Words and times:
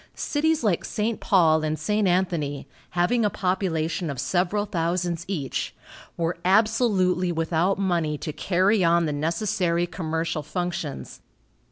Cities 0.15 0.63
like 0.63 0.83
St. 0.83 1.19
Paul 1.19 1.63
and 1.63 1.77
St. 1.77 2.07
Anthony, 2.07 2.67
having 2.97 3.23
a 3.23 3.29
population 3.29 4.09
of 4.09 4.19
several 4.19 4.65
thousands 4.65 5.25
each, 5.27 5.75
were 6.17 6.39
absolutely 6.43 7.31
without 7.31 7.77
money 7.77 8.17
to 8.17 8.33
carry 8.33 8.83
on 8.83 9.05
the 9.05 9.13
necessary 9.13 9.85
commercial 9.85 10.41
functions. 10.41 11.21